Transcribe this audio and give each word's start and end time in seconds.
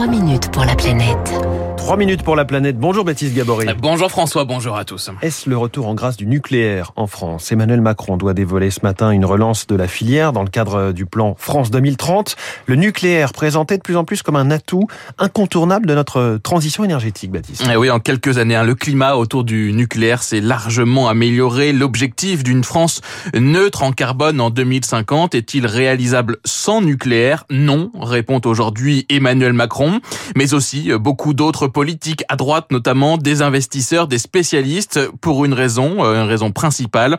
3 0.00 0.06
minutes 0.06 0.50
pour 0.50 0.64
la 0.64 0.74
planète. 0.74 1.69
3 1.90 1.98
minutes 1.98 2.22
pour 2.22 2.36
la 2.36 2.44
planète. 2.44 2.78
Bonjour 2.78 3.04
Baptiste 3.04 3.34
Gabory. 3.34 3.66
Bonjour 3.76 4.08
François, 4.12 4.44
bonjour 4.44 4.76
à 4.76 4.84
tous. 4.84 5.10
Est-ce 5.22 5.50
le 5.50 5.56
retour 5.56 5.88
en 5.88 5.96
grâce 5.96 6.16
du 6.16 6.24
nucléaire 6.24 6.92
en 6.94 7.08
France? 7.08 7.50
Emmanuel 7.50 7.80
Macron 7.80 8.16
doit 8.16 8.32
dévoiler 8.32 8.70
ce 8.70 8.78
matin 8.84 9.10
une 9.10 9.24
relance 9.24 9.66
de 9.66 9.74
la 9.74 9.88
filière 9.88 10.32
dans 10.32 10.44
le 10.44 10.48
cadre 10.48 10.92
du 10.92 11.04
plan 11.04 11.34
France 11.36 11.72
2030. 11.72 12.36
Le 12.66 12.76
nucléaire 12.76 13.32
présenté 13.32 13.76
de 13.76 13.82
plus 13.82 13.96
en 13.96 14.04
plus 14.04 14.22
comme 14.22 14.36
un 14.36 14.52
atout 14.52 14.86
incontournable 15.18 15.86
de 15.86 15.96
notre 15.96 16.38
transition 16.40 16.84
énergétique, 16.84 17.32
Baptiste. 17.32 17.64
Eh 17.68 17.74
oui, 17.74 17.90
en 17.90 17.98
quelques 17.98 18.38
années, 18.38 18.54
hein, 18.54 18.62
le 18.62 18.76
climat 18.76 19.16
autour 19.16 19.42
du 19.42 19.72
nucléaire 19.72 20.22
s'est 20.22 20.40
largement 20.40 21.08
amélioré. 21.08 21.72
L'objectif 21.72 22.44
d'une 22.44 22.62
France 22.62 23.00
neutre 23.34 23.82
en 23.82 23.90
carbone 23.90 24.40
en 24.40 24.50
2050 24.50 25.34
est-il 25.34 25.66
réalisable 25.66 26.36
sans 26.44 26.82
nucléaire? 26.82 27.46
Non, 27.50 27.90
répond 28.00 28.40
aujourd'hui 28.44 29.06
Emmanuel 29.08 29.54
Macron, 29.54 29.98
mais 30.36 30.54
aussi 30.54 30.92
beaucoup 30.92 31.34
d'autres 31.34 31.66
politiques 31.80 32.24
à 32.28 32.36
droite, 32.36 32.66
notamment 32.72 33.16
des 33.16 33.40
investisseurs, 33.40 34.06
des 34.06 34.18
spécialistes, 34.18 35.00
pour 35.22 35.46
une 35.46 35.54
raison, 35.54 36.04
euh, 36.04 36.22
une 36.22 36.28
raison 36.28 36.52
principale. 36.52 37.18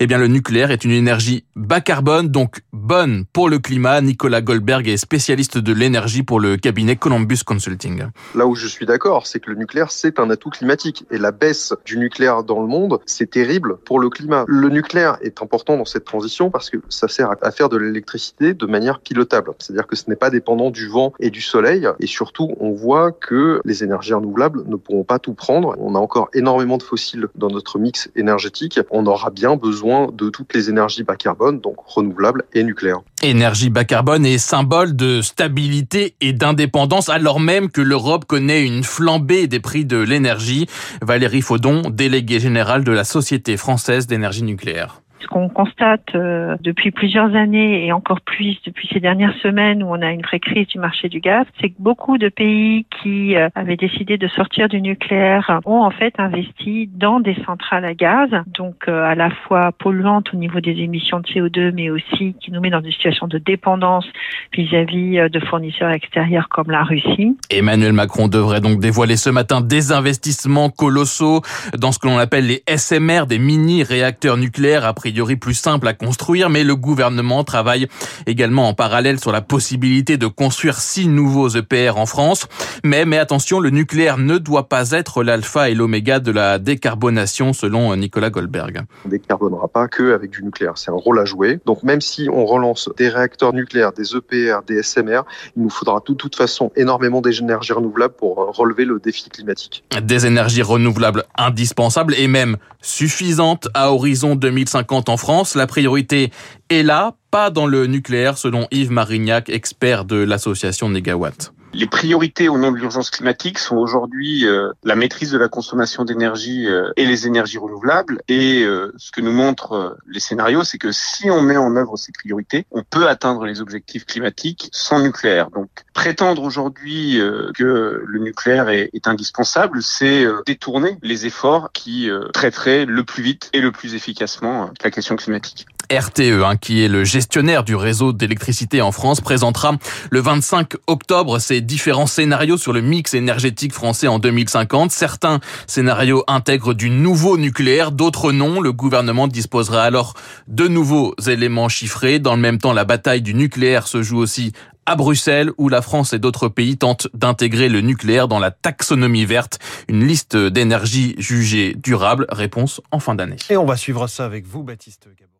Eh 0.00 0.08
bien, 0.08 0.18
le 0.18 0.26
nucléaire 0.26 0.72
est 0.72 0.84
une 0.84 0.90
énergie 0.90 1.44
bas 1.54 1.80
carbone, 1.80 2.26
donc 2.26 2.62
bonne 2.72 3.24
pour 3.32 3.48
le 3.48 3.60
climat. 3.60 4.00
Nicolas 4.00 4.40
Goldberg 4.40 4.88
est 4.88 4.96
spécialiste 4.96 5.58
de 5.58 5.72
l'énergie 5.72 6.24
pour 6.24 6.40
le 6.40 6.56
cabinet 6.56 6.96
Columbus 6.96 7.44
Consulting. 7.46 8.06
Là 8.34 8.48
où 8.48 8.56
je 8.56 8.66
suis 8.66 8.84
d'accord, 8.84 9.28
c'est 9.28 9.38
que 9.38 9.48
le 9.48 9.56
nucléaire, 9.56 9.92
c'est 9.92 10.18
un 10.18 10.28
atout 10.28 10.50
climatique. 10.50 11.04
Et 11.12 11.18
la 11.18 11.30
baisse 11.30 11.72
du 11.84 11.96
nucléaire 11.96 12.42
dans 12.42 12.60
le 12.60 12.66
monde, 12.66 12.98
c'est 13.06 13.30
terrible 13.30 13.76
pour 13.76 14.00
le 14.00 14.10
climat. 14.10 14.44
Le 14.48 14.70
nucléaire 14.70 15.18
est 15.22 15.40
important 15.40 15.76
dans 15.76 15.84
cette 15.84 16.04
transition 16.04 16.50
parce 16.50 16.68
que 16.68 16.78
ça 16.88 17.06
sert 17.06 17.30
à 17.42 17.52
faire 17.52 17.68
de 17.68 17.76
l'électricité 17.76 18.54
de 18.54 18.66
manière 18.66 18.98
pilotable. 18.98 19.52
C'est-à-dire 19.60 19.86
que 19.86 19.94
ce 19.94 20.10
n'est 20.10 20.16
pas 20.16 20.30
dépendant 20.30 20.70
du 20.70 20.88
vent 20.88 21.12
et 21.20 21.30
du 21.30 21.42
soleil. 21.42 21.86
Et 22.00 22.08
surtout, 22.08 22.56
on 22.58 22.72
voit 22.72 23.12
que 23.12 23.60
les 23.64 23.84
énergies 23.84 23.89
renouvelables 23.94 24.64
ne 24.66 24.76
pourront 24.76 25.04
pas 25.04 25.18
tout 25.18 25.34
prendre. 25.34 25.74
On 25.78 25.94
a 25.94 25.98
encore 25.98 26.28
énormément 26.34 26.76
de 26.76 26.82
fossiles 26.82 27.28
dans 27.34 27.48
notre 27.48 27.78
mix 27.78 28.10
énergétique. 28.16 28.80
On 28.90 29.06
aura 29.06 29.30
bien 29.30 29.56
besoin 29.56 30.08
de 30.12 30.28
toutes 30.28 30.54
les 30.54 30.68
énergies 30.70 31.02
bas 31.02 31.16
carbone, 31.16 31.60
donc 31.60 31.76
renouvelables 31.86 32.44
et 32.52 32.62
nucléaires. 32.62 33.00
Énergie 33.22 33.70
bas 33.70 33.84
carbone 33.84 34.24
est 34.24 34.38
symbole 34.38 34.96
de 34.96 35.20
stabilité 35.22 36.14
et 36.20 36.32
d'indépendance 36.32 37.08
alors 37.08 37.40
même 37.40 37.70
que 37.70 37.80
l'Europe 37.80 38.24
connaît 38.24 38.64
une 38.64 38.82
flambée 38.82 39.46
des 39.46 39.60
prix 39.60 39.84
de 39.84 39.98
l'énergie. 39.98 40.66
Valérie 41.02 41.42
Faudon, 41.42 41.82
déléguée 41.90 42.40
générale 42.40 42.84
de 42.84 42.92
la 42.92 43.04
Société 43.04 43.56
française 43.56 44.06
d'énergie 44.06 44.42
nucléaire. 44.42 45.02
Ce 45.20 45.26
qu'on 45.26 45.48
constate 45.48 46.14
euh, 46.14 46.56
depuis 46.60 46.90
plusieurs 46.90 47.34
années 47.34 47.84
et 47.84 47.92
encore 47.92 48.22
plus 48.22 48.56
depuis 48.64 48.88
ces 48.92 49.00
dernières 49.00 49.34
semaines 49.42 49.82
où 49.82 49.88
on 49.88 50.00
a 50.00 50.12
une 50.12 50.22
vraie 50.22 50.40
crise 50.40 50.66
du 50.68 50.78
marché 50.78 51.08
du 51.08 51.20
gaz, 51.20 51.44
c'est 51.60 51.68
que 51.68 51.76
beaucoup 51.78 52.16
de 52.16 52.28
pays 52.28 52.86
qui 53.02 53.36
euh, 53.36 53.48
avaient 53.54 53.76
décidé 53.76 54.16
de 54.16 54.28
sortir 54.28 54.68
du 54.68 54.80
nucléaire 54.80 55.60
ont 55.66 55.82
en 55.82 55.90
fait 55.90 56.14
investi 56.18 56.88
dans 56.94 57.20
des 57.20 57.36
centrales 57.44 57.84
à 57.84 57.94
gaz, 57.94 58.30
donc 58.46 58.76
euh, 58.88 59.04
à 59.04 59.14
la 59.14 59.30
fois 59.30 59.72
polluantes 59.72 60.32
au 60.32 60.38
niveau 60.38 60.60
des 60.60 60.72
émissions 60.72 61.20
de 61.20 61.26
CO2, 61.26 61.72
mais 61.74 61.90
aussi 61.90 62.34
qui 62.40 62.50
nous 62.50 62.60
met 62.60 62.70
dans 62.70 62.80
une 62.80 62.92
situation 62.92 63.26
de 63.26 63.38
dépendance 63.38 64.06
vis-à-vis 64.54 65.28
de 65.30 65.40
fournisseurs 65.40 65.90
extérieurs 65.90 66.48
comme 66.48 66.70
la 66.70 66.82
Russie. 66.82 67.36
Emmanuel 67.50 67.92
Macron 67.92 68.28
devrait 68.28 68.60
donc 68.60 68.80
dévoiler 68.80 69.16
ce 69.16 69.28
matin 69.28 69.60
des 69.60 69.92
investissements 69.92 70.70
colossaux 70.70 71.42
dans 71.78 71.92
ce 71.92 71.98
que 71.98 72.06
l'on 72.06 72.18
appelle 72.18 72.46
les 72.46 72.62
SMR, 72.68 73.26
des 73.26 73.38
mini-réacteurs 73.38 74.38
nucléaires 74.38 74.86
après 74.86 75.09
priori 75.10 75.34
plus 75.34 75.54
simple 75.54 75.88
à 75.88 75.92
construire, 75.92 76.50
mais 76.50 76.62
le 76.62 76.76
gouvernement 76.76 77.42
travaille 77.42 77.88
également 78.26 78.68
en 78.68 78.74
parallèle 78.74 79.18
sur 79.18 79.32
la 79.32 79.40
possibilité 79.40 80.16
de 80.16 80.28
construire 80.28 80.78
six 80.78 81.08
nouveaux 81.08 81.48
EPR 81.48 81.96
en 81.96 82.06
France. 82.06 82.46
Mais, 82.84 83.04
mais 83.04 83.18
attention, 83.18 83.58
le 83.58 83.70
nucléaire 83.70 84.18
ne 84.18 84.38
doit 84.38 84.68
pas 84.68 84.92
être 84.92 85.24
l'alpha 85.24 85.68
et 85.68 85.74
l'oméga 85.74 86.20
de 86.20 86.30
la 86.30 86.60
décarbonation, 86.60 87.52
selon 87.52 87.96
Nicolas 87.96 88.30
Goldberg. 88.30 88.82
On 89.04 89.08
ne 89.08 89.10
décarbonera 89.10 89.66
pas 89.66 89.88
que 89.88 90.14
avec 90.14 90.30
du 90.30 90.44
nucléaire. 90.44 90.74
C'est 90.76 90.92
un 90.92 90.94
rôle 90.94 91.18
à 91.18 91.24
jouer. 91.24 91.58
Donc 91.66 91.82
même 91.82 92.00
si 92.00 92.28
on 92.32 92.46
relance 92.46 92.88
des 92.96 93.08
réacteurs 93.08 93.52
nucléaires, 93.52 93.92
des 93.92 94.14
EPR, 94.14 94.60
des 94.64 94.80
SMR, 94.84 95.22
il 95.56 95.64
nous 95.64 95.70
faudra 95.70 95.98
de 96.06 96.14
toute 96.14 96.36
façon 96.36 96.70
énormément 96.76 97.20
d'énergies 97.20 97.72
renouvelables 97.72 98.14
pour 98.14 98.36
relever 98.56 98.84
le 98.84 99.00
défi 99.00 99.28
climatique. 99.28 99.82
Des 100.00 100.26
énergies 100.26 100.62
renouvelables 100.62 101.24
indispensables 101.36 102.14
et 102.14 102.28
même 102.28 102.58
suffisantes 102.80 103.66
à 103.74 103.92
horizon 103.92 104.36
2050 104.36 104.99
en 105.08 105.16
France. 105.16 105.54
La 105.54 105.66
priorité 105.66 106.30
est 106.68 106.82
là, 106.82 107.14
pas 107.30 107.50
dans 107.50 107.66
le 107.66 107.86
nucléaire, 107.86 108.38
selon 108.38 108.66
Yves 108.70 108.90
Marignac, 108.90 109.48
expert 109.48 110.04
de 110.04 110.16
l'association 110.16 110.88
Negawatt. 110.88 111.52
Les 111.72 111.86
priorités 111.86 112.48
au 112.48 112.58
nom 112.58 112.72
de 112.72 112.76
l'urgence 112.76 113.10
climatique 113.10 113.58
sont 113.58 113.76
aujourd'hui 113.76 114.44
euh, 114.44 114.72
la 114.82 114.96
maîtrise 114.96 115.30
de 115.30 115.38
la 115.38 115.48
consommation 115.48 116.04
d'énergie 116.04 116.66
euh, 116.66 116.90
et 116.96 117.06
les 117.06 117.28
énergies 117.28 117.58
renouvelables. 117.58 118.22
Et 118.26 118.64
euh, 118.64 118.92
ce 118.96 119.12
que 119.12 119.20
nous 119.20 119.32
montrent 119.32 119.96
les 120.08 120.18
scénarios, 120.18 120.64
c'est 120.64 120.78
que 120.78 120.90
si 120.90 121.30
on 121.30 121.42
met 121.42 121.56
en 121.56 121.76
œuvre 121.76 121.96
ces 121.96 122.10
priorités, 122.10 122.66
on 122.72 122.82
peut 122.82 123.08
atteindre 123.08 123.44
les 123.44 123.60
objectifs 123.60 124.04
climatiques 124.04 124.68
sans 124.72 125.00
nucléaire. 125.00 125.50
Donc 125.50 125.68
prétendre 125.92 126.42
aujourd'hui 126.42 127.20
que 127.54 128.02
le 128.04 128.18
nucléaire 128.18 128.68
est, 128.68 128.90
est 128.92 129.06
indispensable, 129.06 129.82
c'est 129.82 130.26
détourner 130.46 130.98
les 131.02 131.26
efforts 131.26 131.70
qui 131.72 132.08
traiteraient 132.32 132.84
le 132.84 133.04
plus 133.04 133.22
vite 133.22 133.50
et 133.52 133.60
le 133.60 133.70
plus 133.70 133.94
efficacement 133.94 134.70
la 134.82 134.90
question 134.90 135.16
climatique. 135.16 135.66
RTE, 135.90 136.44
hein, 136.44 136.56
qui 136.56 136.84
est 136.84 136.88
le 136.88 137.04
gestionnaire 137.04 137.64
du 137.64 137.74
réseau 137.74 138.12
d'électricité 138.12 138.80
en 138.80 138.92
France, 138.92 139.20
présentera 139.20 139.76
le 140.10 140.20
25 140.20 140.74
octobre 140.86 141.40
ses 141.40 141.60
différents 141.60 142.06
scénarios 142.06 142.56
sur 142.56 142.72
le 142.72 142.80
mix 142.80 143.14
énergétique 143.14 143.72
français 143.72 144.06
en 144.06 144.20
2050. 144.20 144.92
Certains 144.92 145.40
scénarios 145.66 146.22
intègrent 146.28 146.74
du 146.74 146.90
nouveau 146.90 147.36
nucléaire, 147.38 147.90
d'autres 147.90 148.30
non. 148.30 148.60
Le 148.60 148.72
gouvernement 148.72 149.26
disposera 149.26 149.82
alors 149.82 150.14
de 150.46 150.68
nouveaux 150.68 151.14
éléments 151.26 151.68
chiffrés. 151.68 152.20
Dans 152.20 152.36
le 152.36 152.40
même 152.40 152.58
temps, 152.58 152.72
la 152.72 152.84
bataille 152.84 153.22
du 153.22 153.34
nucléaire 153.34 153.88
se 153.88 154.02
joue 154.02 154.18
aussi 154.18 154.52
à 154.86 154.96
Bruxelles, 154.96 155.50
où 155.58 155.68
la 155.68 155.82
France 155.82 156.12
et 156.12 156.18
d'autres 156.18 156.48
pays 156.48 156.76
tentent 156.76 157.08
d'intégrer 157.14 157.68
le 157.68 157.80
nucléaire 157.80 158.28
dans 158.28 158.38
la 158.38 158.50
taxonomie 158.50 159.24
verte, 159.24 159.58
une 159.88 160.06
liste 160.06 160.36
d'énergie 160.36 161.14
jugée 161.18 161.74
durable. 161.74 162.26
Réponse 162.30 162.80
en 162.90 163.00
fin 163.00 163.14
d'année. 163.14 163.36
Et 163.50 163.56
on 163.56 163.66
va 163.66 163.76
suivre 163.76 164.06
ça 164.06 164.24
avec 164.24 164.46
vous, 164.46 164.62
Baptiste 164.62 165.08
Gabon. 165.18 165.30